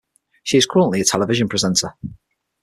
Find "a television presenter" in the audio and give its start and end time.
1.01-1.93